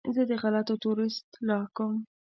[0.15, 1.99] زه د غلطو تورو اصلاح کوم.